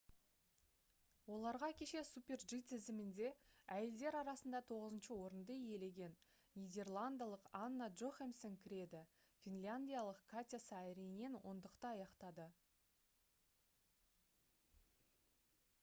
[1.33, 3.27] оларға кеше super-g тізімінде
[3.75, 6.15] әйелдер арасында тоғызыншы орынды иелеген
[6.63, 9.03] нидерландылық анна джохемсен кіреді
[9.45, 12.49] финляндиялық катя сааринен ондықты аяқтады